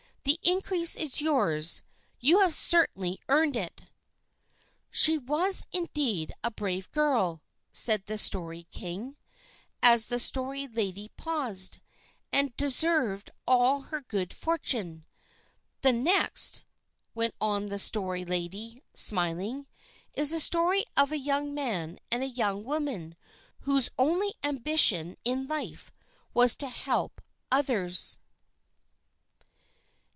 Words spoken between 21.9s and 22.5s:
and a